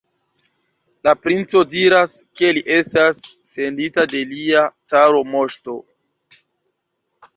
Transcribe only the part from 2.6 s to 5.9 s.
estas sendita de lia cara moŝto!